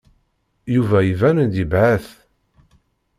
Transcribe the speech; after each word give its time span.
Yuba 0.73 0.99
iban-d 1.11 1.53
yebhet. 1.59 2.07